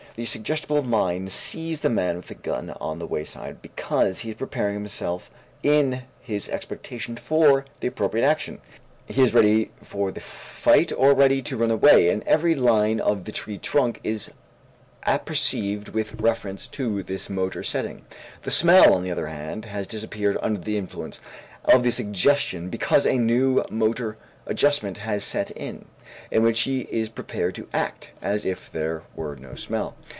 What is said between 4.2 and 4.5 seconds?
is